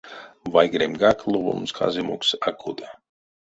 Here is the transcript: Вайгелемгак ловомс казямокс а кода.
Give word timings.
Вайгелемгак 0.53 1.19
ловомс 1.31 1.71
казямокс 1.77 2.29
а 2.47 2.49
кода. 2.61 2.89